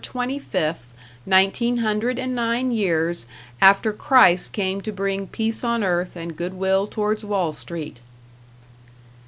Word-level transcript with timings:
25th, 0.03 0.77
nineteen 1.27 1.77
hundred 1.77 2.17
and 2.17 2.33
nine 2.33 2.71
years 2.71 3.27
after 3.61 3.93
Christ 3.93 4.51
came 4.51 4.81
to 4.81 4.91
bring 4.91 5.27
peace 5.27 5.63
on 5.63 5.83
earth 5.83 6.15
and 6.15 6.35
good 6.35 6.55
will 6.55 6.87
towards 6.87 7.23
Wall 7.23 7.53
Street! 7.53 7.99